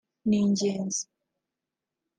ni 0.27 0.37
ingenzi» 0.45 1.03